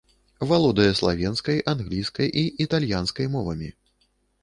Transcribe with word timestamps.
Валодае 0.51 0.87
славенскай, 1.01 1.63
англійскай 1.75 2.35
і 2.45 2.49
італьянскай 2.69 3.33
мовамі. 3.39 3.75